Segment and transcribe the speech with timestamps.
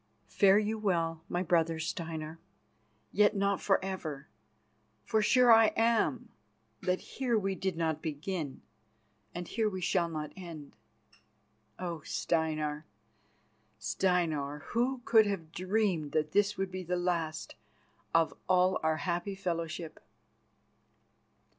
[0.29, 2.39] Fare you well, my brother Steinar,
[3.11, 4.27] yet not for ever,
[5.05, 6.29] for sure I am
[6.81, 8.63] that here we did not begin
[9.35, 10.75] and here we shall not end.
[11.77, 12.01] Oh!
[12.03, 12.83] Steinar,
[13.77, 17.53] Steinar, who could have dreamed that this would be the last
[18.11, 19.99] of all our happy fellowship?"